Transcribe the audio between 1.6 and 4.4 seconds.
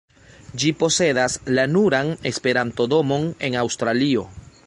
nuran Esperanto-domon en Aŭstralio.